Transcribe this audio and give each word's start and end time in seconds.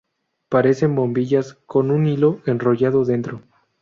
Parecen 0.49 0.95
bombillas 0.95 1.59
con 1.67 1.91
un 1.91 2.07
hilo 2.07 2.41
enrollado 2.47 3.05
dentro. 3.05 3.43